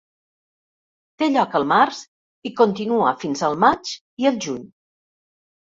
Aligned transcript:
Té 1.21 1.27
lloc 1.33 1.53
al 1.59 1.67
març 1.73 2.01
i 2.51 2.55
continua 2.63 3.15
fins 3.27 3.47
al 3.51 3.61
maig 3.67 3.95
i 4.25 4.31
el 4.33 4.45
juny. 4.49 4.67